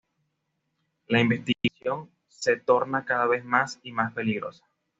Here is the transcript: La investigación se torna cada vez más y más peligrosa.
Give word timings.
La 1.09 1.21
investigación 1.21 2.09
se 2.27 2.57
torna 2.57 3.05
cada 3.05 3.27
vez 3.27 3.45
más 3.45 3.79
y 3.83 3.91
más 3.91 4.11
peligrosa. 4.13 4.65